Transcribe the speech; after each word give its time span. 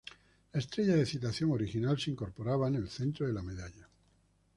La 0.51 0.59
Estrella 0.59 0.95
de 0.95 1.05
Citación 1.05 1.51
original 1.51 1.95
se 1.99 2.09
incorporaba 2.09 2.67
en 2.69 2.73
el 2.73 2.89
centro 2.89 3.27
de 3.27 3.33
la 3.33 3.43
medalla. 3.43 3.87